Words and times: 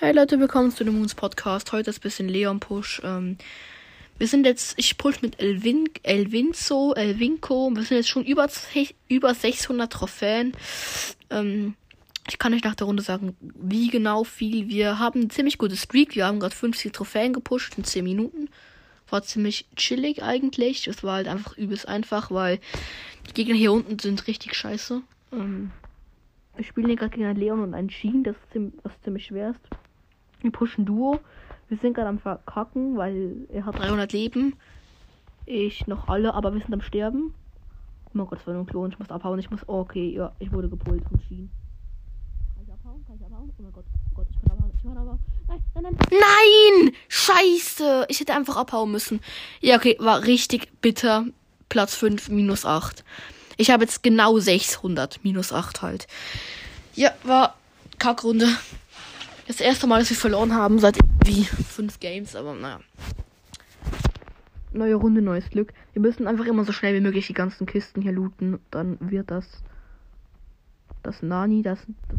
Hey 0.00 0.12
Leute, 0.12 0.38
willkommen 0.38 0.70
zu 0.70 0.84
dem 0.84 0.96
Moons 0.96 1.16
Podcast. 1.16 1.72
Heute 1.72 1.90
ist 1.90 1.98
ein 1.98 2.02
bisschen 2.02 2.28
Leon 2.28 2.60
Push. 2.60 3.02
Ähm, 3.02 3.36
wir 4.16 4.28
sind 4.28 4.46
jetzt, 4.46 4.74
ich 4.78 4.96
push 4.96 5.22
mit 5.22 5.40
Elvin, 5.40 5.88
Elvinzo, 6.04 6.94
Elvinco. 6.94 7.72
Wir 7.74 7.82
sind 7.82 7.96
jetzt 7.96 8.08
schon 8.08 8.24
über, 8.24 8.48
über 9.08 9.34
600 9.34 9.92
Trophäen. 9.92 10.52
Ähm, 11.30 11.74
ich 12.28 12.38
kann 12.38 12.54
euch 12.54 12.62
nach 12.62 12.76
der 12.76 12.86
Runde 12.86 13.02
sagen, 13.02 13.36
wie 13.40 13.88
genau 13.88 14.22
viel. 14.22 14.68
Wir 14.68 15.00
haben 15.00 15.22
ein 15.22 15.30
ziemlich 15.30 15.58
gutes 15.58 15.82
Streak. 15.82 16.14
Wir 16.14 16.26
haben 16.26 16.38
gerade 16.38 16.54
50 16.54 16.92
Trophäen 16.92 17.32
gepusht 17.32 17.76
in 17.76 17.82
10 17.82 18.04
Minuten. 18.04 18.50
War 19.10 19.24
ziemlich 19.24 19.66
chillig 19.74 20.22
eigentlich. 20.22 20.86
Es 20.86 21.02
war 21.02 21.16
halt 21.16 21.26
einfach 21.26 21.58
übelst 21.58 21.88
einfach, 21.88 22.30
weil 22.30 22.60
die 23.26 23.34
Gegner 23.34 23.56
hier 23.56 23.72
unten 23.72 23.98
sind 23.98 24.28
richtig 24.28 24.54
scheiße. 24.54 25.02
Ähm, 25.32 25.72
wir 26.54 26.64
spielen 26.64 26.86
hier 26.86 26.94
gerade 26.94 27.10
gegen 27.10 27.26
einen 27.26 27.40
Leon 27.40 27.60
und 27.60 27.74
einen 27.74 27.90
Sheen, 27.90 28.22
das, 28.22 28.36
ziemlich, 28.52 28.74
das 28.84 28.92
ziemlich 29.02 29.26
schwer 29.26 29.50
ist. 29.50 29.87
Wir 30.40 30.52
pushen 30.52 30.84
Duo. 30.84 31.20
Wir 31.68 31.78
sind 31.78 31.94
gerade 31.94 32.08
am 32.08 32.18
Verkacken, 32.18 32.96
weil 32.96 33.46
er 33.52 33.66
hat 33.66 33.78
300 33.78 34.12
Leben. 34.12 34.56
Ich 35.44 35.86
noch 35.86 36.08
alle, 36.08 36.34
aber 36.34 36.52
wir 36.52 36.60
sind 36.60 36.72
am 36.72 36.80
Sterben. 36.80 37.34
Oh 38.06 38.10
mein 38.14 38.26
Gott, 38.26 38.38
das 38.38 38.46
war 38.46 38.54
nur 38.54 38.62
ein 38.62 38.66
Klon. 38.66 38.90
Ich 38.90 38.98
muss 38.98 39.10
abhauen. 39.10 39.38
Ich 39.38 39.50
muss. 39.50 39.60
Oh, 39.66 39.80
okay, 39.80 40.10
ja, 40.14 40.32
ich 40.38 40.52
wurde 40.52 40.68
gepult 40.68 41.02
von 41.08 41.20
Schienen. 41.20 41.50
Kann 42.54 42.64
ich 42.64 42.72
abhauen? 42.72 43.04
Kann 43.06 43.16
ich 43.16 43.24
abhauen? 43.24 43.52
Oh 43.56 43.62
mein 43.62 43.72
Gott. 43.72 43.84
Oh 43.88 44.14
Gott, 44.14 44.26
ich 44.30 44.40
kann 44.40 44.56
abhauen. 44.56 44.72
Ich 44.74 44.82
kann 44.82 44.96
abhauen. 44.96 45.18
Nein, 45.48 45.62
nein, 45.74 45.82
nein. 45.84 45.96
Nein! 46.10 46.94
Scheiße! 47.08 48.06
Ich 48.08 48.20
hätte 48.20 48.34
einfach 48.34 48.56
abhauen 48.56 48.90
müssen. 48.90 49.20
Ja, 49.60 49.76
okay, 49.76 49.96
war 50.00 50.24
richtig 50.24 50.80
bitter. 50.80 51.26
Platz 51.68 51.94
5, 51.94 52.30
minus 52.30 52.64
8. 52.64 53.04
Ich 53.58 53.70
habe 53.70 53.84
jetzt 53.84 54.02
genau 54.02 54.38
600, 54.38 55.22
minus 55.24 55.52
8 55.52 55.82
halt. 55.82 56.06
Ja, 56.94 57.12
war 57.24 57.56
Kackrunde. 57.98 58.46
Das 59.48 59.60
erste 59.60 59.86
Mal, 59.86 60.00
dass 60.00 60.10
wir 60.10 60.16
verloren 60.16 60.54
haben 60.54 60.78
seit 60.78 60.98
irgendwie 60.98 61.42
fünf 61.44 61.98
Games, 62.00 62.36
aber 62.36 62.54
naja. 62.54 62.80
Neue 64.72 64.94
Runde, 64.94 65.22
neues 65.22 65.48
Glück. 65.48 65.72
Wir 65.94 66.02
müssen 66.02 66.26
einfach 66.26 66.44
immer 66.44 66.66
so 66.66 66.72
schnell 66.72 66.94
wie 66.94 67.00
möglich 67.00 67.26
die 67.26 67.32
ganzen 67.32 67.66
Kisten 67.66 68.02
hier 68.02 68.12
looten. 68.12 68.60
Dann 68.70 68.98
wird 69.00 69.30
das. 69.30 69.46
Das 71.02 71.22
Nani, 71.22 71.62
das, 71.62 71.78
das 72.10 72.18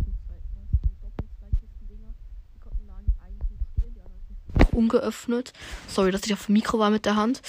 ungeöffnet. 4.72 5.54
Sorry, 5.88 6.10
dass 6.10 6.26
ich 6.26 6.34
auf 6.34 6.48
dem 6.48 6.54
Mikro 6.54 6.80
war 6.80 6.90
mit 6.90 7.06
der 7.06 7.16
Hand. 7.16 7.42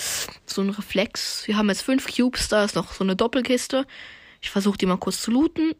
So 0.45 0.61
ein 0.61 0.69
Reflex. 0.69 1.47
Wir 1.47 1.57
haben 1.57 1.71
jetzt 1.71 1.83
fünf 1.83 2.15
Cubes, 2.15 2.49
da 2.49 2.65
ist 2.65 2.77
noch 2.77 2.93
so 2.93 3.03
eine 3.03 3.17
Doppelkiste. 3.17 3.87
Ich 4.43 4.51
versuche 4.51 4.77
die 4.77 4.87
mal 4.87 4.99
kurz 4.99 5.23
zu 5.23 5.31
looten. 5.31 5.75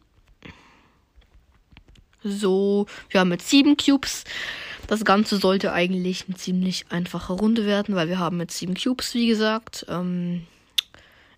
So, 2.23 2.85
wir 3.09 3.19
haben 3.19 3.31
jetzt 3.31 3.49
sieben 3.49 3.77
Cubes. 3.77 4.23
Das 4.87 5.05
Ganze 5.05 5.37
sollte 5.37 5.71
eigentlich 5.71 6.25
eine 6.27 6.37
ziemlich 6.37 6.85
einfache 6.89 7.33
Runde 7.33 7.65
werden, 7.65 7.95
weil 7.95 8.09
wir 8.09 8.19
haben 8.19 8.39
jetzt 8.39 8.57
sieben 8.57 8.75
Cubes, 8.75 9.13
wie 9.13 9.27
gesagt. 9.27 9.85
Ähm, 9.89 10.45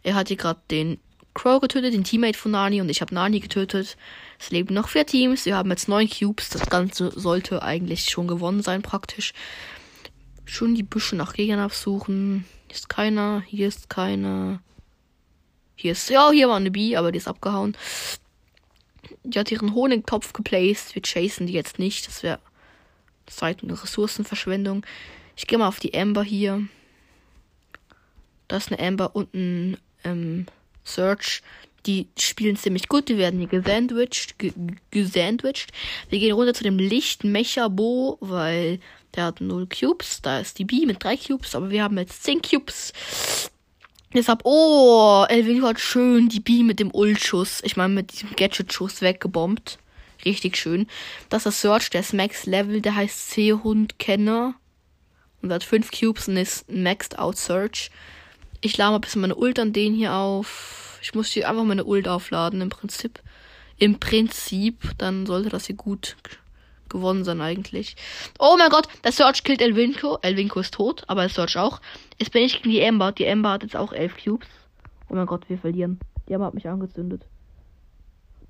er 0.02 0.16
hat 0.16 0.28
hier 0.28 0.38
gerade 0.38 0.60
den 0.72 1.00
Crow 1.34 1.62
getötet, 1.62 1.94
den 1.94 2.04
Teammate 2.04 2.38
von 2.38 2.52
Nani, 2.52 2.82
und 2.82 2.90
ich 2.90 3.02
habe 3.02 3.14
Nani 3.14 3.40
getötet. 3.40 3.98
Es 4.40 4.52
leben 4.52 4.74
noch 4.74 4.90
vier 4.90 5.06
Teams. 5.06 5.46
Wir 5.46 5.56
haben 5.56 5.70
jetzt 5.70 5.88
neun 5.88 6.10
Cubes. 6.10 6.50
Das 6.50 6.70
Ganze 6.70 7.12
sollte 7.18 7.64
eigentlich 7.64 8.10
schon 8.10 8.28
gewonnen 8.28 8.62
sein, 8.62 8.82
praktisch. 8.82 9.34
Schon 10.46 10.76
die 10.76 10.84
Büsche 10.84 11.16
nach 11.16 11.34
Gegnern 11.34 11.60
absuchen. 11.60 12.46
Hier 12.68 12.76
ist 12.76 12.90
keiner. 12.90 13.42
Hier 13.48 13.68
ist 13.68 13.90
keiner. 13.90 14.62
Hier 15.76 15.94
ist, 15.94 16.10
ja, 16.10 16.30
hier 16.32 16.50
war 16.50 16.58
eine 16.58 16.72
Bee, 16.72 16.98
aber 16.98 17.12
die 17.12 17.18
ist 17.18 17.28
abgehauen. 17.28 17.76
Die 19.24 19.40
hat 19.40 19.52
ihren 19.52 19.74
Honigtopf 19.74 20.34
geplaced. 20.34 20.96
Wir 20.96 21.02
chasen 21.02 21.48
die 21.48 21.54
jetzt 21.54 21.80
nicht. 21.80 22.08
Das 22.08 22.24
wäre 22.24 22.40
Zeit- 23.26 23.64
und 23.64 23.72
Ressourcenverschwendung. 23.72 24.86
Ich 25.36 25.48
gehe 25.48 25.58
mal 25.58 25.68
auf 25.68 25.80
die 25.80 25.94
Amber 25.94 26.24
hier. 26.24 26.68
Da 28.48 28.58
ist 28.58 28.72
eine 28.72 28.86
Amber 28.86 29.16
und 29.16 29.34
ein 29.34 29.78
ähm, 30.04 30.46
Search. 30.84 31.42
Die 31.86 32.08
spielen 32.18 32.56
ziemlich 32.56 32.88
gut. 32.88 33.10
Die 33.10 33.18
werden 33.18 33.40
hier 33.40 33.50
gesandwiched. 33.50 34.36
gesandwiched. 34.92 35.72
Wir 36.10 36.20
gehen 36.20 36.34
runter 36.34 36.54
zu 36.54 36.64
dem 36.64 36.78
Licht 36.78 37.24
Mecha 37.24 37.68
Bo, 37.68 38.18
weil 38.22 38.80
der 39.16 39.26
hat 39.26 39.42
0 39.42 39.68
Cubes. 39.68 40.22
Da 40.22 40.40
ist 40.40 40.60
die 40.60 40.66
B 40.66 40.86
mit 40.86 41.04
3 41.04 41.18
Cubes. 41.18 41.56
Aber 41.56 41.70
wir 41.70 41.84
haben 41.84 41.98
jetzt 41.98 42.24
10 42.24 42.42
Cubes. 42.42 42.94
Deshalb, 44.14 44.42
oh, 44.44 45.26
Elvin 45.28 45.64
hat 45.64 45.80
schön 45.80 46.30
die 46.30 46.40
B 46.40 46.64
mit 46.64 46.80
dem 46.80 46.94
Ultschuss, 46.94 47.62
ich 47.64 47.78
meine 47.78 47.94
mit 47.94 48.12
diesem 48.12 48.36
Gadget-Schuss 48.36 49.02
weggebombt. 49.02 49.80
Richtig 50.24 50.58
schön. 50.58 50.88
Das 51.30 51.42
ist 51.42 51.46
das 51.46 51.62
Search, 51.62 51.90
der 51.90 52.02
ist 52.02 52.14
Max 52.14 52.46
Level, 52.46 52.82
der 52.82 52.96
heißt 52.96 53.32
Seehund-Kenner. 53.32 54.56
Und 55.42 55.52
hat 55.52 55.64
5 55.64 55.92
Cubes 55.92 56.30
und 56.30 56.38
ist 56.38 56.72
Maxed 56.72 57.20
Out 57.20 57.38
Search. 57.38 57.92
Ich 58.62 58.78
lade 58.78 58.92
mal 58.92 58.98
ein 58.98 59.02
bisschen 59.02 59.22
meine 59.22 59.36
Ult 59.36 59.60
an 59.60 59.74
den 59.74 59.94
hier 59.94 60.14
auf. 60.14 61.00
Ich 61.02 61.14
muss 61.14 61.28
hier 61.28 61.50
einfach 61.50 61.66
meine 61.66 61.84
Ult 61.84 62.08
aufladen, 62.08 62.62
im 62.62 62.70
Prinzip. 62.70 63.20
Im 63.78 64.00
Prinzip, 64.00 64.92
dann 64.98 65.26
sollte 65.26 65.50
das 65.50 65.66
hier 65.66 65.76
gut 65.76 66.16
gewonnen 66.88 67.26
sein 67.26 67.42
eigentlich. 67.42 67.98
Oh 68.40 68.56
mein 68.58 68.70
Gott, 68.70 68.88
der 69.04 69.12
Search 69.12 69.44
killt 69.44 69.62
Elvinko. 69.62 70.20
Elvinko 70.22 70.62
ist 70.62 70.76
tot, 70.76 71.04
aber 71.08 71.22
der 71.22 71.30
Search 71.30 71.58
auch. 71.58 71.82
Jetzt 72.24 72.32
bin 72.32 72.44
ich 72.44 72.62
gegen 72.62 72.70
die 72.70 72.88
Amber. 72.88 73.12
Die 73.12 73.28
Amber 73.28 73.52
hat 73.52 73.64
jetzt 73.64 73.76
auch 73.76 73.92
elf 73.92 74.16
Cubes. 74.16 74.48
Oh 75.10 75.16
mein 75.16 75.26
Gott, 75.26 75.50
wir 75.50 75.58
verlieren. 75.58 76.00
Die 76.30 76.34
Amber 76.34 76.46
hat 76.46 76.54
mich 76.54 76.70
angezündet. 76.70 77.26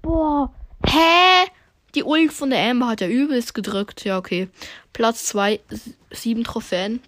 Boah. 0.03 0.53
Hä? 0.85 1.49
Die 1.95 2.03
Ult 2.03 2.31
von 2.31 2.51
der 2.51 2.69
Amber 2.69 2.89
hat 2.89 3.01
ja 3.01 3.07
übelst 3.07 3.55
gedrückt. 3.55 4.05
Ja, 4.05 4.19
okay. 4.19 4.47
Platz 4.93 5.25
2, 5.25 5.59
7 6.11 6.43
Trophäen. 6.43 7.01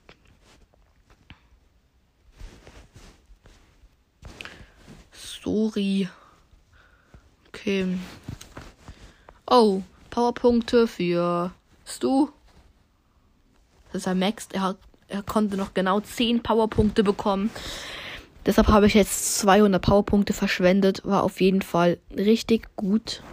Sorry. 5.12 6.10
Okay. 7.50 7.96
Oh, 9.46 9.84
Powerpunkte 10.10 10.88
für 10.88 11.52
Stu. 11.86 12.30
Das 13.94 14.02
ist 14.02 14.08
er 14.08 14.16
maxed. 14.16 14.54
Er, 14.56 14.62
hat, 14.64 14.78
er 15.08 15.24
konnte 15.24 15.58
noch 15.58 15.74
genau 15.74 16.00
10 16.00 16.44
Powerpunkte 16.44 17.04
bekommen. 17.04 17.50
Deshalb 18.46 18.68
habe 18.68 18.88
ich 18.88 18.94
jetzt 18.94 19.40
200 19.40 19.82
Powerpunkte 19.82 20.34
verschwendet. 20.34 21.02
War 21.04 21.24
auf 21.24 21.42
jeden 21.42 21.62
Fall 21.62 21.98
richtig 22.16 22.76
gut. 22.76 23.24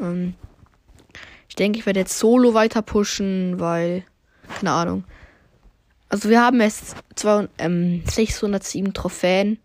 Ähm, 0.00 0.34
ich 1.48 1.54
denke, 1.54 1.78
ich 1.78 1.86
werde 1.86 2.00
jetzt 2.00 2.18
solo 2.18 2.54
weiter 2.54 2.82
pushen, 2.82 3.58
weil. 3.58 4.04
Keine 4.58 4.72
Ahnung. 4.72 5.04
Also 6.08 6.28
wir 6.28 6.40
haben 6.40 6.60
jetzt 6.60 6.96
zwei, 7.16 7.48
ähm, 7.58 8.02
607 8.06 8.94
Trophäen. 8.94 9.58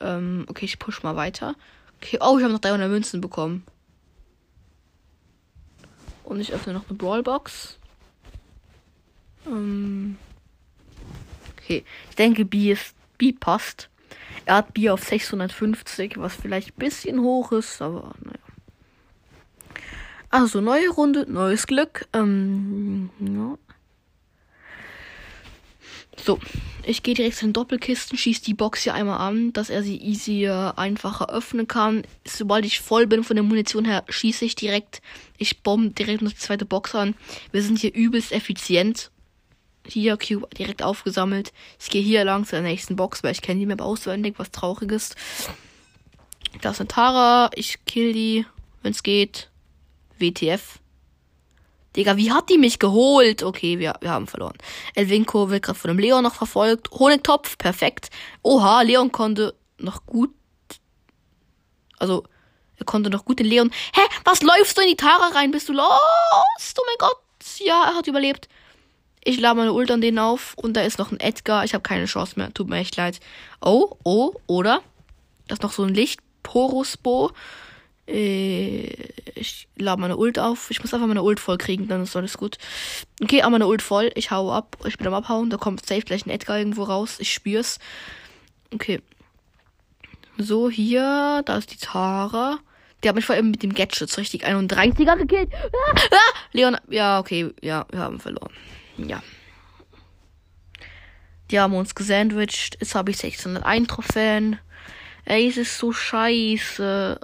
Ähm, 0.00 0.46
okay, 0.48 0.64
ich 0.64 0.78
push 0.78 1.02
mal 1.02 1.16
weiter. 1.16 1.56
Okay, 2.00 2.18
oh, 2.20 2.38
ich 2.38 2.44
habe 2.44 2.52
noch 2.52 2.60
300 2.60 2.88
Münzen 2.90 3.20
bekommen. 3.20 3.64
Und 6.26 6.40
ich 6.40 6.52
öffne 6.52 6.74
noch 6.74 6.88
eine 6.88 6.98
Brawlbox. 6.98 7.78
Ähm 9.46 10.18
okay, 11.56 11.84
ich 12.10 12.16
denke, 12.16 12.44
B, 12.44 12.72
ist, 12.72 12.94
B 13.16 13.32
passt. 13.32 13.88
Er 14.44 14.56
hat 14.56 14.74
B 14.74 14.90
auf 14.90 15.02
650, 15.04 16.18
was 16.18 16.34
vielleicht 16.34 16.70
ein 16.70 16.78
bisschen 16.78 17.20
hoch 17.20 17.52
ist, 17.52 17.80
aber 17.80 18.14
naja. 18.20 18.38
Also, 20.30 20.60
neue 20.60 20.88
Runde, 20.90 21.24
neues 21.30 21.66
Glück. 21.66 22.06
Ähm, 22.12 23.10
ja. 23.20 23.56
So, 26.24 26.38
ich 26.84 27.02
gehe 27.02 27.14
direkt 27.14 27.36
zu 27.36 27.46
den 27.46 27.52
Doppelkisten, 27.52 28.16
schieße 28.16 28.42
die 28.42 28.54
Box 28.54 28.82
hier 28.84 28.94
einmal 28.94 29.18
an, 29.18 29.52
dass 29.52 29.70
er 29.70 29.82
sie 29.82 29.96
easier, 29.96 30.74
einfacher 30.76 31.30
öffnen 31.30 31.66
kann. 31.66 32.04
Sobald 32.24 32.64
ich 32.64 32.80
voll 32.80 33.06
bin 33.06 33.24
von 33.24 33.36
der 33.36 33.42
Munition 33.42 33.84
her, 33.84 34.04
schieße 34.08 34.44
ich 34.44 34.54
direkt. 34.54 35.02
Ich 35.36 35.62
bombe 35.62 35.90
direkt 35.90 36.22
noch 36.22 36.30
die 36.30 36.38
zweite 36.38 36.64
Box 36.64 36.94
an. 36.94 37.14
Wir 37.52 37.62
sind 37.62 37.78
hier 37.78 37.92
übelst 37.94 38.32
effizient. 38.32 39.10
Hier, 39.86 40.16
Cube 40.16 40.48
direkt 40.56 40.82
aufgesammelt. 40.82 41.52
Ich 41.80 41.90
gehe 41.90 42.02
hier 42.02 42.24
lang 42.24 42.44
zu 42.44 42.52
der 42.52 42.62
nächsten 42.62 42.96
Box, 42.96 43.22
weil 43.22 43.32
ich 43.32 43.42
kenne 43.42 43.60
die 43.60 43.66
Map 43.66 43.80
auswendig, 43.80 44.34
was 44.38 44.50
traurig 44.50 44.90
ist. 44.90 45.16
Da 46.60 46.70
ist 46.70 46.80
eine 46.80 46.88
Tara. 46.88 47.50
Ich 47.54 47.84
kill 47.84 48.12
die, 48.12 48.46
wenn 48.82 48.92
es 48.92 49.02
geht. 49.02 49.50
WTF. 50.18 50.80
Digga, 51.96 52.16
wie 52.16 52.30
hat 52.32 52.50
die 52.50 52.58
mich 52.58 52.78
geholt? 52.78 53.42
Okay, 53.42 53.78
wir, 53.78 53.94
wir 54.00 54.10
haben 54.10 54.26
verloren. 54.26 54.56
Elvinko 54.94 55.50
wird 55.50 55.64
gerade 55.64 55.78
von 55.78 55.88
dem 55.88 55.98
Leon 55.98 56.22
noch 56.22 56.34
verfolgt. 56.34 56.90
Honigtopf, 56.90 57.56
perfekt. 57.58 58.10
Oha, 58.42 58.82
Leon 58.82 59.10
konnte 59.12 59.54
noch 59.78 60.04
gut. 60.06 60.30
Also, 61.98 62.24
er 62.76 62.84
konnte 62.84 63.08
noch 63.08 63.24
gut 63.24 63.38
den 63.38 63.46
Leon. 63.46 63.70
Hä? 63.94 64.02
Was 64.24 64.42
läufst 64.42 64.76
du 64.76 64.82
in 64.82 64.88
die 64.88 64.96
Tara 64.96 65.28
rein? 65.28 65.50
Bist 65.50 65.68
du 65.68 65.72
lost? 65.72 66.78
Oh 66.78 66.82
mein 66.86 66.96
Gott. 66.98 67.18
Ja, 67.58 67.84
er 67.84 67.94
hat 67.94 68.06
überlebt. 68.06 68.48
Ich 69.24 69.40
lade 69.40 69.56
meine 69.56 69.72
Ult 69.72 69.90
an 69.90 70.00
den 70.00 70.18
auf 70.18 70.54
und 70.56 70.74
da 70.74 70.82
ist 70.82 70.98
noch 70.98 71.10
ein 71.10 71.18
Edgar. 71.18 71.64
Ich 71.64 71.74
habe 71.74 71.82
keine 71.82 72.04
Chance 72.04 72.34
mehr. 72.36 72.52
Tut 72.52 72.68
mir 72.68 72.76
echt 72.76 72.96
leid. 72.96 73.18
Oh, 73.60 73.96
oh, 74.04 74.34
oder? 74.46 74.82
Da 75.48 75.54
ist 75.54 75.62
noch 75.62 75.72
so 75.72 75.82
ein 75.82 75.94
Licht. 75.94 76.20
Porusbo. 76.42 77.32
Äh, 78.08 78.88
ich 79.34 79.68
lade 79.76 80.00
meine 80.00 80.16
Ult 80.16 80.38
auf. 80.38 80.70
Ich 80.70 80.80
muss 80.80 80.94
einfach 80.94 81.06
meine 81.06 81.22
Ult 81.22 81.40
voll 81.40 81.58
kriegen, 81.58 81.88
dann 81.88 82.02
ist 82.02 82.16
alles 82.16 82.38
gut. 82.38 82.56
Okay, 83.22 83.42
aber 83.42 83.52
meine 83.52 83.66
Ult 83.66 83.82
voll. 83.82 84.10
Ich 84.14 84.30
hau 84.30 84.52
ab. 84.52 84.76
Ich 84.84 84.96
bin 84.98 85.06
am 85.06 85.14
Abhauen. 85.14 85.50
Da 85.50 85.56
kommt 85.56 85.84
safe 85.84 86.02
gleich 86.02 86.26
ein 86.26 86.30
Edgar 86.30 86.58
irgendwo 86.58 86.84
raus. 86.84 87.16
Ich 87.18 87.32
spür's. 87.32 87.78
Okay. 88.72 89.00
So, 90.38 90.70
hier. 90.70 91.42
Da 91.44 91.58
ist 91.58 91.72
die 91.72 91.78
Tara. 91.78 92.58
Der 93.02 93.10
hat 93.10 93.16
mich 93.16 93.26
vor 93.26 93.34
allem 93.34 93.50
mit 93.50 93.62
dem 93.62 93.74
Gadget 93.74 94.16
richtig 94.16 94.46
31er 94.46 95.16
gekillt. 95.16 95.50
Ah, 95.54 96.00
ah, 96.10 96.16
Leon. 96.52 96.76
Ja, 96.88 97.18
okay. 97.18 97.52
Ja, 97.60 97.86
wir 97.90 98.00
haben 98.00 98.20
verloren. 98.20 98.52
Ja. 98.96 99.22
Die 101.50 101.60
haben 101.60 101.74
uns 101.74 101.94
gesandwiched. 101.94 102.78
Jetzt 102.80 102.94
habe 102.94 103.10
ich 103.10 103.18
601 103.18 103.88
Trophäen. 103.88 104.58
Ey, 105.24 105.48
es 105.48 105.56
ist 105.56 105.78
so 105.78 105.92
scheiße. 105.92 107.20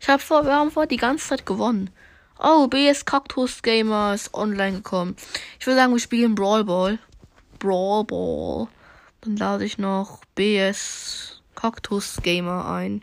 Ich 0.00 0.08
hab 0.08 0.20
vor, 0.20 0.44
wir 0.44 0.54
haben 0.54 0.70
vor 0.70 0.86
die 0.86 0.96
ganze 0.96 1.28
Zeit 1.28 1.46
gewonnen. 1.46 1.90
Oh, 2.38 2.68
BS 2.68 3.04
Cactus 3.04 3.62
Gamer 3.62 4.14
ist 4.14 4.32
online 4.32 4.76
gekommen. 4.76 5.16
Ich 5.58 5.66
würde 5.66 5.76
sagen, 5.80 5.92
wir 5.92 6.00
spielen 6.00 6.34
Brawl 6.36 6.64
Ball. 6.64 6.98
Brawl 7.58 8.04
Ball. 8.04 8.68
Dann 9.22 9.36
lade 9.36 9.64
ich 9.64 9.78
noch 9.78 10.20
BS 10.36 11.42
Cactus 11.56 12.18
Gamer 12.22 12.66
ein. 12.66 13.02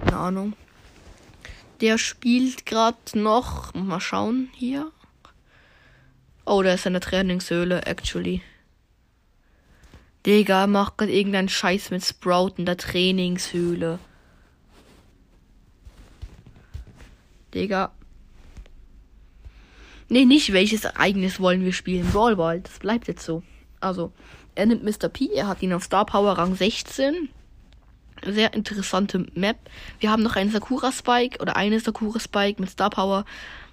Keine 0.00 0.16
Ahnung. 0.16 0.52
Der 1.80 1.98
spielt 1.98 2.66
gerade 2.66 2.96
noch. 3.14 3.72
Mal 3.74 4.00
schauen 4.00 4.50
hier. 4.54 4.90
Oh, 6.44 6.62
der 6.62 6.74
ist 6.74 6.86
in 6.86 6.94
der 6.94 7.02
Trainingshöhle, 7.02 7.86
actually. 7.86 8.42
Digga, 10.26 10.66
macht 10.66 10.98
gerade 10.98 11.12
irgendeinen 11.12 11.48
Scheiß 11.48 11.90
mit 11.90 12.04
Sprout 12.04 12.54
in 12.56 12.66
der 12.66 12.76
Trainingshöhle. 12.76 14.00
Digga. 17.54 17.92
Nee, 20.08 20.24
nicht 20.24 20.52
welches 20.52 20.84
Ereignis 20.84 21.40
wollen 21.40 21.64
wir 21.64 21.72
spielen. 21.72 22.10
Brawl 22.10 22.36
Ball, 22.36 22.60
das 22.60 22.78
bleibt 22.78 23.08
jetzt 23.08 23.24
so. 23.24 23.42
Also, 23.80 24.12
er 24.54 24.66
nimmt 24.66 24.84
Mr. 24.84 25.08
P, 25.08 25.30
er 25.32 25.48
hat 25.48 25.62
ihn 25.62 25.72
auf 25.72 25.84
Star 25.84 26.04
Power 26.04 26.32
Rang 26.32 26.54
16. 26.54 27.30
Sehr 28.24 28.52
interessante 28.54 29.26
Map. 29.34 29.56
Wir 30.00 30.10
haben 30.10 30.22
noch 30.22 30.36
einen 30.36 30.50
Sakura 30.50 30.92
Spike 30.92 31.40
oder 31.40 31.56
eine 31.56 31.80
Sakura 31.80 32.20
Spike 32.20 32.60
mit 32.60 32.70
Star 32.70 32.90
Power. 32.90 33.24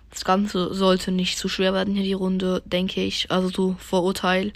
Das 0.09 0.25
Ganze 0.25 0.73
sollte 0.73 1.11
nicht 1.11 1.37
zu 1.37 1.49
schwer 1.49 1.73
werden 1.73 1.93
hier 1.93 2.03
die 2.03 2.13
Runde, 2.13 2.63
denke 2.65 3.03
ich. 3.03 3.29
Also 3.29 3.49
so 3.49 3.75
Vorurteil. 3.77 4.53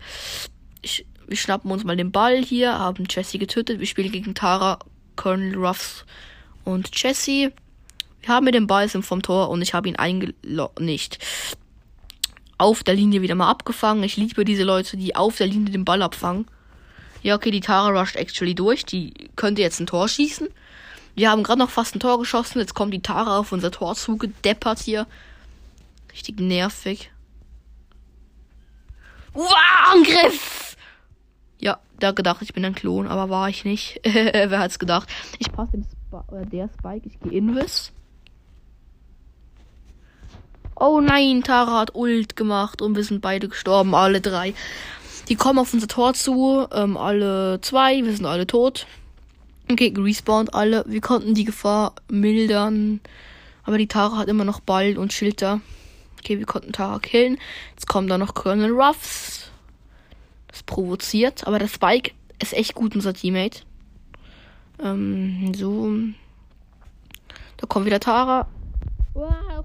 Ich, 0.81 1.05
wir 1.27 1.37
schnappen 1.37 1.69
uns 1.69 1.83
mal 1.83 1.95
den 1.95 2.11
Ball 2.11 2.41
hier, 2.41 2.79
haben 2.79 3.05
Jessie 3.09 3.37
getötet. 3.37 3.79
Wir 3.79 3.87
spielen 3.87 4.11
gegen 4.11 4.33
Tara, 4.33 4.79
Colonel 5.15 5.55
Ruffs 5.55 6.05
und 6.63 6.89
Jessie. 6.95 7.51
Wir 8.23 8.33
haben 8.33 8.45
mit 8.45 8.55
dem 8.55 8.67
Ball 8.67 8.87
sind 8.87 9.03
vom 9.03 9.21
Tor 9.21 9.49
und 9.49 9.61
ich 9.61 9.73
habe 9.73 9.89
ihn 9.89 9.97
eingeloggt. 9.97 10.79
Nicht. 10.79 11.19
Auf 12.57 12.83
der 12.83 12.95
Linie 12.95 13.21
wieder 13.21 13.35
mal 13.35 13.49
abgefangen. 13.49 14.03
Ich 14.03 14.15
liebe 14.15 14.45
diese 14.45 14.63
Leute, 14.63 14.95
die 14.95 15.15
auf 15.15 15.37
der 15.37 15.47
Linie 15.47 15.71
den 15.71 15.83
Ball 15.83 16.01
abfangen. 16.01 16.47
Ja, 17.21 17.35
okay, 17.35 17.51
die 17.51 17.59
Tara 17.59 17.99
rusht 17.99 18.15
actually 18.15 18.55
durch. 18.55 18.85
Die 18.85 19.13
könnte 19.35 19.61
jetzt 19.61 19.79
ein 19.79 19.87
Tor 19.87 20.07
schießen. 20.07 20.47
Wir 21.15 21.29
haben 21.29 21.43
gerade 21.43 21.59
noch 21.59 21.69
fast 21.69 21.95
ein 21.95 21.99
Tor 21.99 22.17
geschossen. 22.17 22.59
Jetzt 22.59 22.73
kommt 22.73 22.93
die 22.93 23.01
Tara 23.01 23.37
auf 23.37 23.51
unser 23.51 23.71
Tor 23.71 23.95
zugedeppert 23.95 24.79
hier. 24.79 25.05
Richtig 26.13 26.39
nervig. 26.39 27.11
Uah, 29.33 29.91
Angriff! 29.91 30.77
Ja, 31.59 31.79
da 31.99 32.11
gedacht, 32.11 32.41
ich 32.41 32.53
bin 32.53 32.63
ein 32.63 32.75
Klon, 32.75 33.07
aber 33.07 33.29
war 33.29 33.49
ich 33.49 33.65
nicht. 33.65 33.99
Wer 34.03 34.59
hat's 34.59 34.79
gedacht? 34.79 35.09
Ich 35.39 35.51
passe 35.51 35.71
dem 35.71 35.81
Sp 35.83 36.23
oder 36.27 36.45
der 36.45 36.69
Spike, 36.69 37.07
ich 37.07 37.19
gehe 37.19 37.31
Invis. 37.31 37.91
Oh 40.75 40.99
nein, 40.99 41.43
Tara 41.43 41.79
hat 41.79 41.95
Ult 41.95 42.35
gemacht 42.35 42.81
und 42.81 42.95
wir 42.95 43.03
sind 43.03 43.21
beide 43.21 43.47
gestorben, 43.47 43.95
alle 43.95 44.21
drei. 44.21 44.53
Die 45.29 45.35
kommen 45.35 45.59
auf 45.59 45.73
unser 45.73 45.87
Tor 45.87 46.13
zu, 46.13 46.67
ähm, 46.73 46.97
alle 46.97 47.59
zwei, 47.61 48.03
wir 48.03 48.13
sind 48.15 48.25
alle 48.25 48.47
tot. 48.47 48.85
Okay, 49.71 49.93
respawned 49.95 50.53
alle. 50.53 50.83
Wir 50.87 51.01
konnten 51.01 51.33
die 51.33 51.45
Gefahr 51.45 51.93
mildern. 52.09 52.99
Aber 53.63 53.77
die 53.77 53.87
Tara 53.87 54.17
hat 54.17 54.27
immer 54.27 54.43
noch 54.43 54.59
Ball 54.59 54.97
und 54.97 55.13
Schild 55.13 55.41
da. 55.41 55.61
Okay, 56.19 56.37
wir 56.37 56.45
konnten 56.45 56.73
Tara 56.73 56.99
killen. 56.99 57.37
Jetzt 57.71 57.87
kommt 57.87 58.11
da 58.11 58.17
noch 58.17 58.33
Colonel 58.33 58.71
Ruffs. 58.71 59.51
Das 60.47 60.63
provoziert. 60.63 61.47
Aber 61.47 61.59
der 61.59 61.69
Spike 61.69 62.11
ist 62.41 62.53
echt 62.53 62.75
gut, 62.75 62.93
unser 62.93 63.13
Teammate. 63.13 63.61
Ähm, 64.83 65.53
so. 65.55 65.91
Da 67.57 67.65
kommt 67.65 67.85
wieder 67.85 68.01
Tara. 68.01 68.47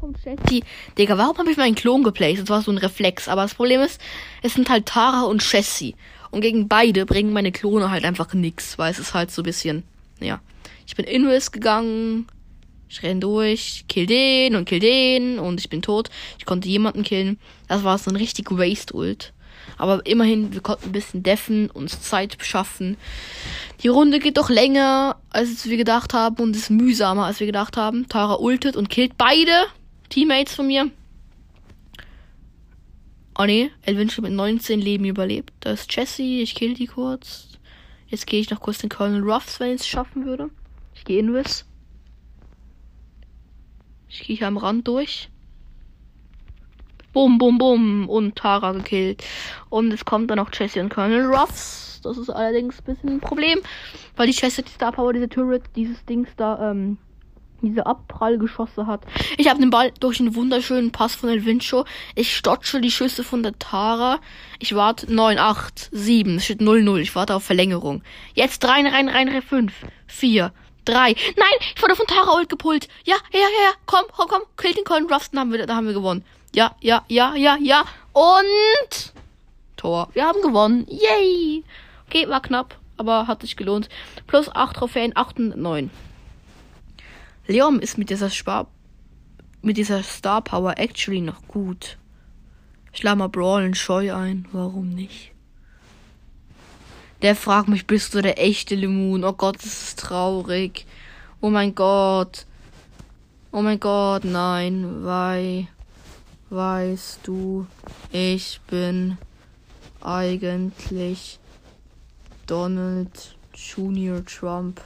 Kommt 0.00 0.18
Jessie. 0.24 0.62
Digga, 0.96 1.18
warum 1.18 1.38
habe 1.38 1.50
ich 1.50 1.56
meinen 1.56 1.74
Klon 1.74 2.04
geplaced? 2.04 2.42
Das 2.42 2.48
war 2.48 2.62
so 2.62 2.70
ein 2.70 2.78
Reflex. 2.78 3.28
Aber 3.28 3.42
das 3.42 3.54
Problem 3.54 3.80
ist, 3.80 4.00
es 4.42 4.54
sind 4.54 4.68
halt 4.70 4.86
Tara 4.86 5.22
und 5.22 5.42
Jessie. 5.52 5.96
Und 6.30 6.42
gegen 6.42 6.68
beide 6.68 7.06
bringen 7.06 7.32
meine 7.32 7.52
Klone 7.52 7.90
halt 7.90 8.04
einfach 8.04 8.32
nix, 8.34 8.78
weil 8.78 8.90
es 8.90 8.98
ist 8.98 9.14
halt 9.14 9.30
so 9.30 9.42
ein 9.42 9.44
bisschen, 9.44 9.82
ja. 10.20 10.40
Ich 10.86 10.94
bin 10.94 11.04
Invis 11.04 11.50
gegangen. 11.50 12.26
Ich 12.90 13.02
renn 13.02 13.20
durch, 13.20 13.84
kill 13.88 14.06
den 14.06 14.56
und 14.56 14.64
kill 14.64 14.80
den 14.80 15.38
und 15.38 15.60
ich 15.60 15.68
bin 15.68 15.82
tot. 15.82 16.08
Ich 16.38 16.46
konnte 16.46 16.68
jemanden 16.68 17.02
killen. 17.02 17.38
Das 17.68 17.84
war 17.84 17.98
so 17.98 18.10
ein 18.10 18.16
richtig 18.16 18.50
Waste-Ult. 18.50 19.34
Aber 19.76 20.04
immerhin, 20.06 20.52
wir 20.52 20.60
konnten 20.60 20.86
ein 20.86 20.92
bisschen 20.92 21.22
deffen, 21.22 21.70
uns 21.70 22.00
Zeit 22.00 22.36
schaffen. 22.40 22.96
Die 23.82 23.88
Runde 23.88 24.18
geht 24.18 24.38
doch 24.38 24.50
länger, 24.50 25.16
als 25.30 25.66
wir 25.66 25.76
gedacht 25.76 26.14
haben 26.14 26.42
und 26.42 26.56
ist 26.56 26.70
mühsamer, 26.70 27.26
als 27.26 27.40
wir 27.40 27.46
gedacht 27.46 27.76
haben. 27.76 28.08
Tara 28.08 28.34
ultet 28.34 28.76
und 28.76 28.88
killt 28.88 29.16
beide 29.18 29.52
Teammates 30.08 30.54
von 30.54 30.66
mir. 30.66 30.90
Oh 33.38 33.44
ne, 33.44 33.70
Elvinche 33.82 34.20
mit 34.20 34.32
19 34.32 34.80
Leben 34.80 35.04
überlebt. 35.04 35.52
Da 35.60 35.70
ist 35.70 35.94
Jessie, 35.94 36.42
ich 36.42 36.56
kill 36.56 36.74
die 36.74 36.86
kurz. 36.86 37.48
Jetzt 38.08 38.26
gehe 38.26 38.40
ich 38.40 38.50
noch 38.50 38.60
kurz 38.60 38.78
den 38.78 38.88
Colonel 38.88 39.22
Ruffs, 39.22 39.60
wenn 39.60 39.74
ich 39.74 39.82
es 39.82 39.86
schaffen 39.86 40.24
würde. 40.24 40.50
Ich 40.94 41.04
gehe 41.04 41.20
Invis. 41.20 41.64
Ich 44.08 44.22
gehe 44.22 44.36
hier 44.36 44.48
am 44.48 44.56
Rand 44.56 44.88
durch. 44.88 45.28
Bum, 47.12 47.38
bum, 47.38 47.58
bum. 47.58 48.08
Und 48.08 48.36
Tara 48.36 48.72
gekillt. 48.72 49.24
Und 49.68 49.92
es 49.92 50.04
kommt 50.04 50.30
dann 50.30 50.38
noch 50.38 50.50
Jessie 50.52 50.80
und 50.80 50.88
Colonel 50.90 51.26
Ruffs. 51.26 52.00
Das 52.02 52.16
ist 52.16 52.30
allerdings 52.30 52.78
ein 52.78 52.84
bisschen 52.84 53.08
ein 53.10 53.20
Problem. 53.20 53.60
Weil 54.16 54.28
die 54.28 54.32
Jessie 54.38 54.62
die 54.62 54.70
Star 54.70 54.92
Power, 54.92 55.12
diese 55.12 55.28
Turret, 55.28 55.64
dieses 55.74 56.04
Dings 56.04 56.28
da, 56.36 56.70
ähm, 56.70 56.98
diese 57.62 57.86
Abprallgeschosse 57.86 58.86
hat. 58.86 59.04
Ich 59.36 59.48
habe 59.48 59.60
den 59.60 59.70
Ball 59.70 59.92
durch 59.98 60.20
einen 60.20 60.34
wunderschönen 60.34 60.92
Pass 60.92 61.14
von 61.14 61.28
El 61.28 61.44
Vincho. 61.44 61.84
Ich 62.14 62.36
stotsche 62.36 62.80
die 62.80 62.90
Schüsse 62.90 63.24
von 63.24 63.42
der 63.42 63.58
Tara. 63.58 64.20
Ich 64.58 64.74
warte 64.74 65.12
9, 65.12 65.38
8, 65.38 65.88
7. 65.92 66.36
Es 66.36 66.44
steht 66.44 66.60
0, 66.60 66.82
0. 66.82 67.00
Ich 67.00 67.14
warte 67.14 67.34
auf 67.34 67.44
Verlängerung. 67.44 68.02
Jetzt 68.34 68.64
rein, 68.66 68.86
rein, 68.86 69.08
rein, 69.08 69.28
rein. 69.28 69.42
5, 69.42 69.72
4, 70.06 70.52
3. 70.84 70.96
Nein, 70.96 71.16
ich 71.74 71.82
wurde 71.82 71.96
von 71.96 72.06
Tara 72.06 72.36
Ult 72.36 72.48
gepult. 72.48 72.88
Ja, 73.04 73.16
ja, 73.32 73.40
ja, 73.40 73.46
ja. 73.46 73.72
Komm, 73.86 74.04
komm, 74.12 74.28
komm. 74.28 74.42
Kill 74.56 74.74
den 74.74 74.84
Colin 74.84 75.06
Ruffston 75.06 75.40
haben 75.40 75.52
wir, 75.52 75.66
da 75.66 75.74
haben 75.74 75.86
wir 75.86 75.94
gewonnen. 75.94 76.24
Ja, 76.54 76.74
ja, 76.80 77.04
ja, 77.08 77.34
ja, 77.34 77.56
ja. 77.60 77.84
Und 78.12 79.12
Tor. 79.76 80.08
Wir 80.12 80.24
haben 80.24 80.42
gewonnen. 80.42 80.86
Yay. 80.88 81.64
Okay, 82.06 82.28
war 82.28 82.42
knapp, 82.42 82.78
aber 82.96 83.26
hat 83.26 83.42
sich 83.42 83.56
gelohnt. 83.56 83.88
Plus 84.26 84.48
8 84.54 84.76
Trophäen, 84.76 85.12
8 85.14 85.38
und 85.38 85.56
9. 85.56 85.90
Leon 87.46 87.80
ist 87.80 87.96
mit 87.96 88.10
dieser 88.10 88.30
Spar 88.30 88.66
mit 89.62 89.76
dieser 89.76 90.02
Star 90.02 90.40
Power 90.42 90.78
actually 90.78 91.20
noch 91.20 91.46
gut. 91.48 91.98
Ich 92.92 93.02
lade 93.02 93.18
mal 93.18 93.28
Brawl 93.28 93.64
und 93.64 93.76
Scheu 93.76 94.14
ein. 94.14 94.46
Warum 94.52 94.90
nicht? 94.90 95.32
Der 97.22 97.34
fragt 97.34 97.68
mich, 97.68 97.86
bist 97.86 98.14
du 98.14 98.22
der 98.22 98.40
echte 98.40 98.76
Lemon? 98.76 99.24
Oh 99.24 99.32
Gott, 99.32 99.56
das 99.56 99.82
ist 99.82 99.98
traurig. 99.98 100.86
Oh 101.40 101.50
mein 101.50 101.74
Gott. 101.74 102.46
Oh 103.50 103.62
mein 103.62 103.80
Gott, 103.80 104.24
nein. 104.24 105.04
Weil, 105.04 105.66
weißt 106.50 107.20
du, 107.24 107.66
ich 108.10 108.60
bin 108.68 109.18
eigentlich 110.00 111.38
Donald 112.46 113.36
Junior 113.54 114.24
Trump. 114.24 114.80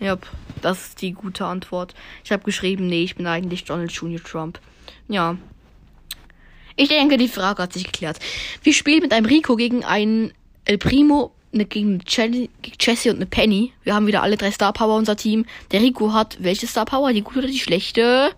Ja, 0.00 0.16
das 0.62 0.88
ist 0.88 1.02
die 1.02 1.12
gute 1.12 1.44
Antwort. 1.44 1.94
Ich 2.24 2.30
habe 2.30 2.44
geschrieben, 2.44 2.86
nee, 2.86 3.02
ich 3.02 3.16
bin 3.16 3.26
eigentlich 3.26 3.64
Donald 3.64 3.90
Junior 3.90 4.22
Trump. 4.22 4.60
Ja. 5.08 5.36
Ich 6.76 6.88
denke, 6.88 7.16
die 7.16 7.26
Frage 7.26 7.62
hat 7.64 7.72
sich 7.72 7.84
geklärt. 7.84 8.20
Wir 8.62 8.72
spielen 8.72 9.00
mit 9.02 9.12
einem 9.12 9.26
Rico 9.26 9.56
gegen 9.56 9.84
einen 9.84 10.32
El 10.64 10.78
Primo, 10.78 11.32
ne, 11.52 11.64
gegen 11.64 12.00
Jesse 12.06 13.10
und 13.10 13.16
eine 13.16 13.26
Penny. 13.26 13.72
Wir 13.82 13.94
haben 13.94 14.06
wieder 14.06 14.22
alle 14.22 14.36
drei 14.36 14.50
Star 14.50 14.72
Power 14.72 14.96
unser 14.96 15.16
Team. 15.16 15.46
Der 15.70 15.80
Rico 15.80 16.12
hat 16.12 16.38
welche 16.40 16.66
Star 16.66 16.84
Power? 16.84 17.12
Die 17.12 17.22
gute 17.22 17.40
oder 17.40 17.48
die 17.48 17.58
schlechte? 17.58 18.30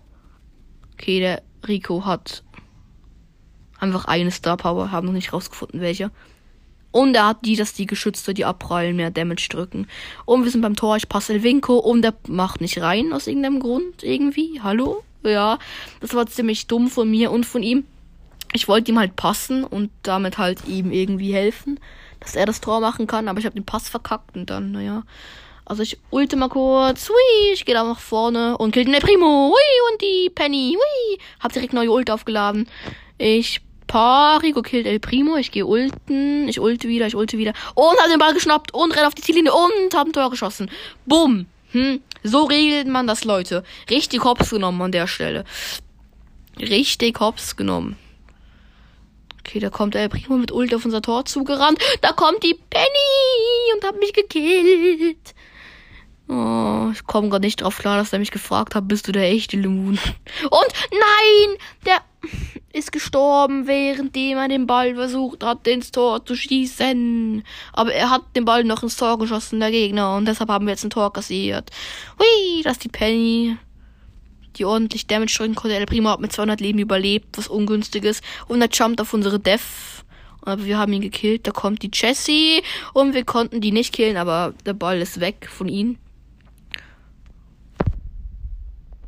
Okay, 0.93 1.19
der 1.19 1.41
Rico 1.67 2.05
hat 2.05 2.43
einfach 3.79 4.05
eine 4.05 4.31
Star 4.31 4.57
Power. 4.57 4.91
Haben 4.91 5.07
noch 5.07 5.13
nicht 5.13 5.33
rausgefunden, 5.33 5.81
welche. 5.81 6.11
Und 6.91 7.15
er 7.15 7.27
hat 7.27 7.45
die, 7.45 7.55
dass 7.55 7.73
die 7.73 7.85
Geschütze, 7.85 8.33
die 8.33 8.45
abprallen, 8.45 8.97
mehr 8.97 9.11
Damage 9.11 9.47
drücken. 9.49 9.87
Und 10.25 10.43
wir 10.43 10.51
sind 10.51 10.61
beim 10.61 10.75
Tor, 10.75 10.97
ich 10.97 11.07
passe 11.07 11.33
Elvinko 11.33 11.77
und 11.77 12.01
der 12.01 12.13
macht 12.27 12.59
nicht 12.59 12.81
rein 12.81 13.13
aus 13.13 13.27
irgendeinem 13.27 13.61
Grund 13.61 14.03
irgendwie. 14.03 14.59
Hallo? 14.61 15.03
Ja, 15.23 15.57
das 16.01 16.13
war 16.13 16.25
ziemlich 16.27 16.67
dumm 16.67 16.89
von 16.89 17.09
mir 17.09 17.31
und 17.31 17.45
von 17.45 17.63
ihm. 17.63 17.85
Ich 18.53 18.67
wollte 18.67 18.91
ihm 18.91 18.99
halt 18.99 19.15
passen 19.15 19.63
und 19.63 19.89
damit 20.03 20.37
halt 20.37 20.67
ihm 20.67 20.91
irgendwie 20.91 21.33
helfen, 21.33 21.79
dass 22.21 22.35
er 22.35 22.45
das 22.45 22.61
Tor 22.61 22.79
machen 22.79 23.07
kann, 23.07 23.27
aber 23.27 23.39
ich 23.39 23.45
habe 23.45 23.55
den 23.55 23.65
Pass 23.65 23.89
verkackt 23.89 24.37
und 24.37 24.49
dann, 24.49 24.71
naja. 24.71 25.03
Also 25.65 25.83
ich 25.83 25.97
ulte 26.09 26.37
mal 26.37 26.49
kurz, 26.49 27.09
hui, 27.09 27.53
ich 27.53 27.65
gehe 27.65 27.75
da 27.75 27.83
nach 27.83 27.99
vorne 27.99 28.57
und 28.57 28.71
kill 28.71 28.85
den 28.85 28.93
El 28.93 29.01
Primo, 29.01 29.49
hui, 29.49 29.91
und 29.91 30.01
die 30.01 30.29
Penny, 30.33 30.77
hui. 30.77 31.19
Hab 31.39 31.51
direkt 31.51 31.73
neue 31.73 31.91
Ult 31.91 32.09
aufgeladen. 32.09 32.67
Ich 33.17 33.61
Parigo 33.91 34.61
killt 34.61 34.87
El 34.87 35.01
Primo. 35.01 35.35
Ich 35.35 35.51
gehe 35.51 35.65
ulten. 35.65 36.47
Ich 36.47 36.61
ulte 36.61 36.87
wieder, 36.87 37.07
ich 37.07 37.15
ulte 37.15 37.37
wieder. 37.37 37.51
Und 37.75 37.99
hab 37.99 38.09
den 38.09 38.19
Ball 38.19 38.33
geschnappt 38.33 38.73
und 38.73 38.95
renn 38.95 39.03
auf 39.03 39.15
die 39.15 39.21
Ziellinie 39.21 39.51
und 39.51 39.93
hab 39.93 40.07
ein 40.07 40.13
Tor 40.13 40.29
geschossen. 40.29 40.71
Bumm. 41.05 41.47
Hm. 41.71 41.99
So 42.23 42.45
regelt 42.45 42.87
man 42.87 43.05
das, 43.05 43.25
Leute. 43.25 43.65
Richtig 43.89 44.23
hops 44.23 44.51
genommen 44.51 44.81
an 44.81 44.93
der 44.93 45.07
Stelle. 45.07 45.43
Richtig 46.57 47.19
hops 47.19 47.57
genommen. 47.57 47.97
Okay, 49.41 49.59
da 49.59 49.69
kommt 49.69 49.95
El 49.95 50.09
Primo 50.09 50.37
mit 50.37 50.51
Ult 50.51 50.73
auf 50.73 50.85
unser 50.85 51.01
Tor 51.01 51.25
zugerannt. 51.25 51.79
Da 52.01 52.13
kommt 52.13 52.43
die 52.43 52.57
Penny 52.69 53.73
und 53.75 53.83
hat 53.83 53.99
mich 53.99 54.13
gekillt. 54.13 55.33
Oh, 56.31 56.91
ich 56.93 57.05
komme 57.05 57.27
gar 57.27 57.39
nicht 57.39 57.61
drauf 57.61 57.77
klar, 57.77 57.97
dass 57.97 58.13
er 58.13 58.19
mich 58.19 58.31
gefragt 58.31 58.73
hat, 58.73 58.87
bist 58.87 59.05
du 59.07 59.11
der 59.11 59.29
echte 59.29 59.57
Lemon? 59.57 59.99
Und 60.43 60.73
nein, 60.91 61.57
der 61.85 61.97
ist 62.71 62.93
gestorben, 62.93 63.67
währenddem 63.67 64.37
er 64.37 64.47
den 64.47 64.65
Ball 64.65 64.95
versucht 64.95 65.43
hat, 65.43 65.67
ins 65.67 65.91
Tor 65.91 66.25
zu 66.25 66.35
schießen. 66.35 67.43
Aber 67.73 67.93
er 67.93 68.11
hat 68.11 68.21
den 68.37 68.45
Ball 68.45 68.63
noch 68.63 68.81
ins 68.81 68.95
Tor 68.95 69.19
geschossen, 69.19 69.59
der 69.59 69.71
Gegner, 69.71 70.15
und 70.15 70.25
deshalb 70.25 70.49
haben 70.49 70.67
wir 70.67 70.71
jetzt 70.71 70.85
ein 70.85 70.89
Tor 70.89 71.11
kassiert. 71.11 71.69
Hui, 72.17 72.61
das 72.63 72.73
ist 72.73 72.85
die 72.85 72.89
Penny, 72.89 73.57
die 74.57 74.65
ordentlich 74.65 75.07
Damage 75.07 75.35
drücken 75.37 75.55
konnte. 75.55 75.75
El 75.75 75.85
Primo 75.85 76.09
hat 76.09 76.19
mit 76.19 76.31
200 76.31 76.59
Leben 76.61 76.79
überlebt, 76.79 77.37
was 77.37 77.47
ungünstig 77.47 78.03
ist. 78.03 78.23
Und 78.47 78.61
er 78.61 78.69
jumpt 78.69 79.01
auf 79.01 79.13
unsere 79.13 79.39
Def. 79.39 80.03
Aber 80.41 80.65
wir 80.65 80.77
haben 80.77 80.93
ihn 80.93 81.01
gekillt. 81.01 81.47
Da 81.47 81.51
kommt 81.51 81.83
die 81.83 81.91
Jessie. 81.93 82.61
Und 82.93 83.13
wir 83.13 83.25
konnten 83.25 83.61
die 83.61 83.71
nicht 83.71 83.93
killen, 83.93 84.17
aber 84.17 84.53
der 84.65 84.73
Ball 84.73 84.99
ist 85.01 85.19
weg 85.19 85.47
von 85.49 85.67
ihnen. 85.67 85.97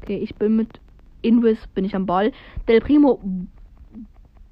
Okay, 0.02 0.18
ich 0.18 0.36
bin 0.36 0.58
mit 0.58 0.80
Invis, 1.22 1.60
bin 1.74 1.86
ich 1.86 1.96
am 1.96 2.06
Ball. 2.06 2.32
Del 2.68 2.82
Primo 2.82 3.22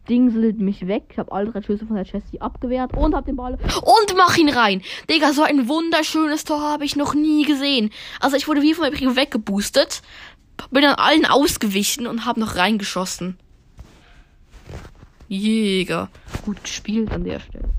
dingselt 0.09 0.59
mich 0.59 0.87
weg. 0.87 1.03
Ich 1.11 1.17
habe 1.17 1.31
alle 1.31 1.51
drei 1.51 1.61
Schüsse 1.61 1.85
von 1.85 1.95
der 1.95 2.05
Chessie 2.05 2.41
abgewehrt 2.41 2.95
und 2.97 3.15
hab 3.15 3.25
den 3.25 3.35
Ball 3.35 3.53
und 3.53 4.17
mach 4.17 4.37
ihn 4.37 4.49
rein. 4.49 4.81
Digga, 5.09 5.33
so 5.33 5.43
ein 5.43 5.67
wunderschönes 5.67 6.43
Tor 6.43 6.59
habe 6.59 6.85
ich 6.85 6.95
noch 6.95 7.13
nie 7.13 7.45
gesehen. 7.45 7.91
Also 8.19 8.35
ich 8.35 8.47
wurde 8.47 8.61
wie 8.61 8.73
von 8.73 8.83
der 8.83 8.91
Primo 8.91 9.15
weggeboostet, 9.15 10.01
bin 10.69 10.85
an 10.85 10.95
allen 10.95 11.25
ausgewichen 11.25 12.07
und 12.07 12.25
hab 12.25 12.37
noch 12.37 12.55
reingeschossen. 12.55 13.37
Jäger. 15.27 16.09
Gut 16.43 16.63
gespielt 16.63 17.11
an 17.11 17.23
der 17.23 17.39
Stelle. 17.39 17.69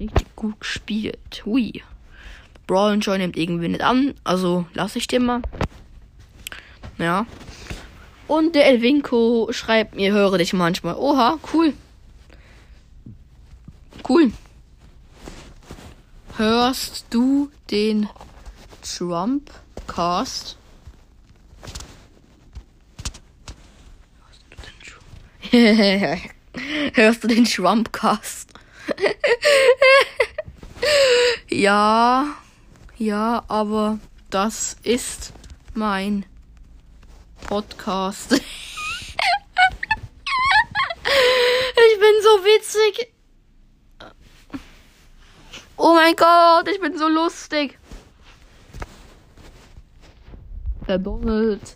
Richtig 0.00 0.34
gut 0.36 0.60
gespielt. 0.60 1.42
Hui. 1.44 1.82
Brawl 2.66 2.98
Joy 2.98 3.18
nimmt 3.18 3.36
irgendwie 3.36 3.68
nicht 3.68 3.82
an, 3.82 4.14
also 4.24 4.66
lasse 4.74 4.98
ich 4.98 5.06
den 5.06 5.24
mal. 5.24 5.42
Ja. 6.98 7.26
Und 8.26 8.54
der 8.54 8.66
Elvinko 8.66 9.48
schreibt 9.52 9.94
mir, 9.94 10.12
höre 10.12 10.36
dich 10.36 10.52
manchmal. 10.52 10.96
Oha, 10.96 11.38
cool. 11.54 11.72
Cool. 14.06 14.32
Hörst 16.36 17.06
du 17.10 17.50
den 17.70 18.08
Trump-Cast? 18.82 20.56
Hörst 25.50 27.24
du 27.24 27.28
den 27.28 27.46
Trump-Cast? 27.46 28.52
ja, 31.48 32.34
ja, 32.98 33.42
aber 33.48 33.98
das 34.28 34.76
ist 34.82 35.32
mein 35.72 36.26
Podcast. 37.46 38.32
ich 38.32 38.42
bin 41.98 42.22
so 42.22 42.28
witzig. 42.44 43.10
Oh 45.78 45.94
mein 45.94 46.14
Gott, 46.14 46.68
ich 46.68 46.78
bin 46.80 46.98
so 46.98 47.08
lustig. 47.08 47.78
Der 50.86 50.98
Donald 50.98 51.74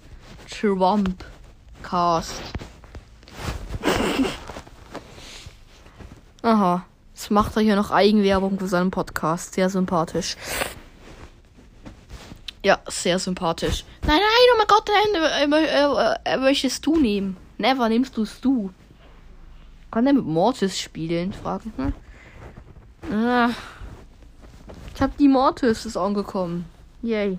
Trump 0.50 1.24
Cast. 1.82 2.42
Aha. 6.42 6.84
Jetzt 7.14 7.30
macht 7.30 7.56
er 7.56 7.62
hier 7.62 7.76
noch 7.76 7.90
Eigenwerbung 7.90 8.58
für 8.58 8.66
seinen 8.66 8.90
Podcast. 8.90 9.54
Sehr 9.54 9.70
sympathisch. 9.70 10.36
Ja, 12.64 12.78
sehr 12.88 13.18
sympathisch. 13.18 13.84
Nein, 14.06 14.18
nein, 14.18 14.48
oh 14.52 14.58
mein 14.58 14.66
Gott, 14.66 14.88
nein, 14.88 16.20
äh, 16.24 16.36
möchtest 16.38 16.86
du 16.86 16.96
nehmen? 16.96 17.36
Never 17.58 17.88
nimmst 17.88 18.16
du's 18.16 18.40
du. 18.40 18.70
Kann 19.90 20.04
der 20.04 20.14
mit 20.14 20.24
Mortis 20.24 20.78
spielen? 20.78 21.32
Fragen. 21.32 21.72
Hm? 21.76 21.92
Ah. 23.12 23.50
Ich 24.94 25.02
hab 25.02 25.16
die 25.16 25.28
Mortis 25.28 25.84
ist 25.86 25.96
angekommen. 25.96 26.64
Yay. 27.02 27.38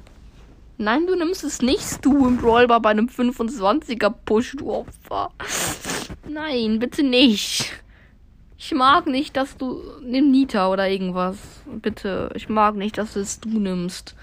Nein, 0.78 1.08
du 1.08 1.16
nimmst 1.16 1.44
es 1.44 1.62
nicht, 1.62 2.04
du 2.04 2.28
im 2.28 2.38
Brawlbar 2.38 2.82
bei 2.82 2.90
einem 2.90 3.08
25er 3.08 4.14
Push, 4.26 4.56
du 4.58 4.72
Opfer. 4.72 5.32
Nein, 6.28 6.80
bitte 6.80 7.04
nicht. 7.04 7.83
Ich 8.58 8.72
mag 8.72 9.08
nicht, 9.08 9.36
dass 9.36 9.58
du. 9.58 9.82
Nimm 10.02 10.32
Nita 10.32 10.70
oder 10.70 10.88
irgendwas. 10.88 11.38
Bitte. 11.66 12.32
Ich 12.36 12.50
mag 12.50 12.76
nicht, 12.76 12.98
dass 12.98 13.14
du 13.14 13.20
es 13.20 13.40
du 13.40 13.50
nimmst. 13.50 14.16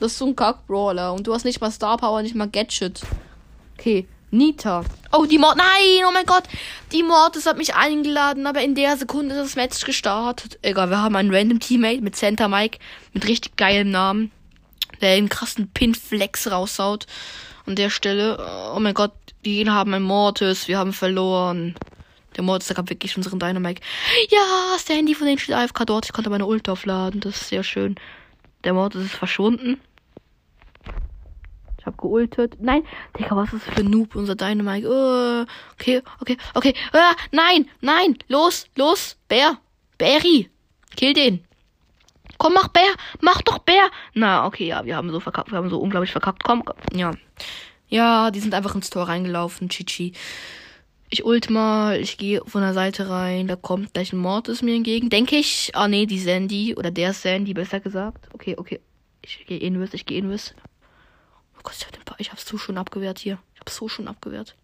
Das 0.00 0.12
ist 0.12 0.18
so 0.18 0.26
ein 0.26 0.36
Kack-Brawler. 0.36 1.12
Und 1.12 1.26
du 1.26 1.34
hast 1.34 1.44
nicht 1.44 1.60
mal 1.60 1.70
Star 1.70 1.96
Power, 1.96 2.22
nicht 2.22 2.34
mal 2.34 2.48
Gadget. 2.48 3.02
Okay. 3.78 4.06
Nita. 4.30 4.84
Oh, 5.12 5.24
die 5.24 5.38
Mord. 5.38 5.56
Nein, 5.56 6.04
oh 6.06 6.12
mein 6.12 6.26
Gott. 6.26 6.44
Die 6.92 7.02
Mortis 7.02 7.46
hat 7.46 7.56
mich 7.56 7.74
eingeladen, 7.74 8.46
aber 8.46 8.62
in 8.62 8.74
der 8.74 8.96
Sekunde 8.96 9.34
ist 9.34 9.40
das 9.40 9.56
Match 9.56 9.84
gestartet. 9.84 10.58
Egal, 10.62 10.90
wir 10.90 11.02
haben 11.02 11.16
einen 11.16 11.34
random 11.34 11.60
Teammate 11.60 12.02
mit 12.02 12.14
Santa 12.14 12.46
Mike 12.46 12.78
mit 13.14 13.26
richtig 13.26 13.56
geilem 13.56 13.90
Namen, 13.90 14.30
der 15.00 15.12
einen 15.12 15.30
krassen 15.30 15.70
Pin-Flex 15.70 16.50
raushaut. 16.50 17.06
An 17.66 17.76
der 17.76 17.88
Stelle, 17.88 18.38
oh 18.74 18.80
mein 18.80 18.94
Gott, 18.94 19.12
die 19.44 19.68
haben 19.68 19.94
einen 19.94 20.04
Mortis, 20.04 20.68
wir 20.68 20.78
haben 20.78 20.92
verloren. 20.92 21.74
Der 22.38 22.44
Mortis, 22.44 22.68
der 22.68 22.76
gab 22.76 22.88
wirklich 22.88 23.16
unseren 23.16 23.40
Dynamite. 23.40 23.82
Ja, 24.30 24.76
ist 24.76 24.88
der 24.88 24.94
Handy 24.94 25.16
von 25.16 25.26
den 25.26 25.38
steht 25.38 25.56
AFK 25.56 25.84
dort. 25.84 26.06
Ich 26.06 26.12
konnte 26.12 26.30
meine 26.30 26.46
Ult 26.46 26.68
aufladen. 26.68 27.20
Das 27.20 27.34
ist 27.34 27.48
sehr 27.48 27.64
schön. 27.64 27.96
Der 28.62 28.74
Mortis 28.74 29.06
ist 29.06 29.16
verschwunden. 29.16 29.80
Ich 31.78 31.84
hab 31.84 31.98
geultet. 31.98 32.56
Nein, 32.60 32.84
Digga, 33.18 33.34
was 33.34 33.52
ist 33.52 33.64
für 33.64 33.80
ein 33.80 33.90
Noob, 33.90 34.14
unser 34.14 34.36
Dynamite? 34.36 34.88
Oh, 34.88 35.46
okay, 35.72 36.00
okay, 36.20 36.36
okay. 36.54 36.74
Ah, 36.92 37.16
nein, 37.32 37.68
nein, 37.80 38.16
los, 38.28 38.66
los, 38.76 39.16
Bär, 39.26 39.58
Bäri, 39.96 40.48
kill 40.94 41.14
den. 41.14 41.44
Komm, 42.36 42.52
mach 42.52 42.68
Bär, 42.68 42.94
mach 43.20 43.42
doch 43.42 43.58
Bär. 43.58 43.90
Na, 44.14 44.46
okay, 44.46 44.68
ja, 44.68 44.84
wir 44.84 44.94
haben 44.94 45.10
so 45.10 45.18
verkackt, 45.18 45.50
wir 45.50 45.58
haben 45.58 45.70
so 45.70 45.80
unglaublich 45.80 46.12
verkackt. 46.12 46.44
Komm, 46.44 46.64
komm, 46.64 46.76
ja. 46.94 47.12
Ja, 47.88 48.30
die 48.30 48.40
sind 48.40 48.54
einfach 48.54 48.76
ins 48.76 48.90
Tor 48.90 49.08
reingelaufen, 49.08 49.68
Chichi. 49.68 50.12
Ich 51.10 51.24
ult 51.24 51.48
mal, 51.48 51.98
ich 51.98 52.18
gehe 52.18 52.42
von 52.44 52.60
der 52.60 52.74
Seite 52.74 53.08
rein, 53.08 53.48
da 53.48 53.56
kommt 53.56 53.94
gleich 53.94 54.12
ein 54.12 54.18
Mortis 54.18 54.60
mir 54.60 54.74
entgegen. 54.74 55.08
Denke 55.08 55.36
ich. 55.36 55.70
Ah 55.74 55.88
nee, 55.88 56.04
die 56.04 56.18
Sandy, 56.18 56.74
oder 56.76 56.90
der 56.90 57.14
Sandy, 57.14 57.54
besser 57.54 57.80
gesagt. 57.80 58.28
Okay, 58.34 58.56
okay. 58.58 58.80
Ich 59.22 59.46
gehe 59.46 59.58
invis, 59.58 59.94
ich 59.94 60.04
gehe 60.04 60.18
invis. 60.18 60.54
Oh 61.56 61.60
Gott, 61.62 61.74
ich, 61.78 61.86
hab 61.86 61.92
den 61.92 62.02
ich 62.18 62.30
hab's 62.30 62.46
so 62.46 62.58
schon 62.58 62.76
abgewehrt 62.76 63.18
hier. 63.18 63.38
Ich 63.54 63.60
hab's 63.60 63.76
so 63.76 63.88
schon 63.88 64.06
abgewehrt. 64.06 64.54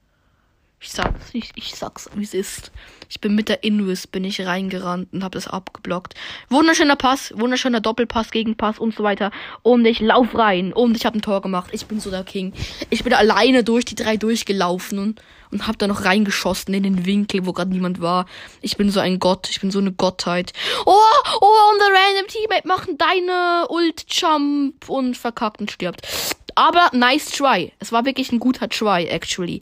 Ich 0.95 1.03
sag's 1.03 1.35
nicht, 1.35 1.53
ich 1.57 1.75
sag's, 1.75 2.09
wie 2.15 2.23
es 2.23 2.35
ist. 2.35 2.71
Ich 3.09 3.21
bin 3.21 3.35
mit 3.35 3.49
der 3.49 3.65
Invis, 3.65 4.07
bin 4.07 4.23
ich 4.23 4.47
reingerannt 4.47 5.09
und 5.13 5.25
hab 5.25 5.33
das 5.33 5.49
abgeblockt. 5.49 6.15
Wunderschöner 6.51 6.95
Pass, 6.95 7.33
wunderschöner 7.37 7.81
Doppelpass, 7.81 8.31
Gegenpass 8.31 8.79
und 8.79 8.95
so 8.95 9.03
weiter. 9.03 9.33
Und 9.63 9.85
ich 9.87 9.99
lauf 9.99 10.39
rein 10.39 10.73
und 10.73 10.97
ich 10.97 11.05
hab 11.05 11.17
ein 11.17 11.21
Tor 11.21 11.43
gemacht. 11.43 11.71
Ich 11.73 11.87
bin 11.87 11.99
so 11.99 12.13
der 12.13 12.23
King. 12.23 12.53
Ich 12.91 13.03
bin 13.03 13.13
alleine 13.13 13.65
durch 13.65 13.85
die 13.85 13.97
drei 13.97 14.17
durchgelaufen 14.17 15.01
und, 15.01 15.21
und 15.51 15.67
hab 15.67 15.81
da 15.81 15.89
noch 15.89 16.05
reingeschossen 16.05 16.73
in 16.75 16.85
den 16.85 17.05
Winkel, 17.05 17.45
wo 17.45 17.53
gerade 17.53 17.73
niemand 17.73 18.01
war. 18.01 18.27
Ich 18.61 18.77
bin 18.77 18.89
so 18.89 19.01
ein 19.01 19.19
Gott, 19.19 19.51
ich 19.51 19.61
bin 19.61 19.73
so 19.73 19.81
eine 19.81 19.91
Gottheit. 19.91 20.53
Oh, 20.87 20.93
oh, 21.41 21.73
und 21.73 21.81
der 21.81 21.89
random 21.89 22.29
Teammate 22.29 22.69
macht 22.69 22.89
deine 22.99 23.67
Ult-Jump 23.69 24.89
und 24.89 25.17
verkackt 25.17 25.61
und 25.61 25.73
stirbt. 25.73 26.07
Aber 26.55 26.91
nice 26.93 27.33
try. 27.33 27.73
Es 27.81 27.91
war 27.91 28.05
wirklich 28.05 28.31
ein 28.31 28.39
guter 28.39 28.69
Try, 28.69 29.07
actually. 29.07 29.61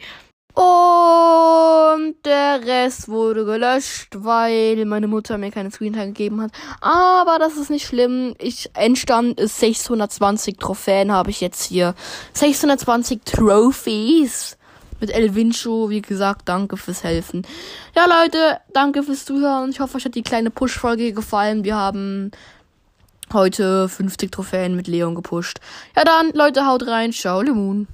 Und 0.54 2.14
der 2.26 2.60
Rest 2.64 3.08
wurde 3.08 3.44
gelöscht, 3.46 4.08
weil 4.18 4.84
meine 4.84 5.06
Mutter 5.06 5.38
mir 5.38 5.50
keine 5.50 5.70
Screentime 5.70 6.08
gegeben 6.08 6.42
hat. 6.42 6.52
Aber 6.80 7.38
das 7.38 7.56
ist 7.56 7.70
nicht 7.70 7.86
schlimm. 7.86 8.34
Ich, 8.38 8.70
Endstand 8.74 9.40
ist 9.40 9.58
620 9.60 10.58
Trophäen 10.58 11.10
habe 11.10 11.30
ich 11.30 11.40
jetzt 11.40 11.62
hier. 11.64 11.94
620 12.34 13.20
Trophies. 13.24 14.58
Mit 15.00 15.10
El 15.10 15.34
Vincho, 15.34 15.90
wie 15.90 16.00
gesagt, 16.00 16.48
danke 16.48 16.76
fürs 16.76 17.02
Helfen. 17.02 17.44
Ja, 17.96 18.04
Leute, 18.06 18.60
danke 18.72 19.02
fürs 19.02 19.24
Zuhören. 19.24 19.70
Ich 19.70 19.80
hoffe, 19.80 19.96
euch 19.96 20.04
hat 20.04 20.14
die 20.14 20.22
kleine 20.22 20.50
Push-Folge 20.50 21.12
gefallen. 21.12 21.64
Wir 21.64 21.74
haben 21.74 22.30
heute 23.32 23.88
50 23.88 24.30
Trophäen 24.30 24.76
mit 24.76 24.86
Leon 24.86 25.16
gepusht. 25.16 25.58
Ja, 25.96 26.04
dann, 26.04 26.30
Leute, 26.34 26.66
haut 26.66 26.86
rein. 26.86 27.12
Ciao, 27.12 27.40
Lemon. 27.42 27.88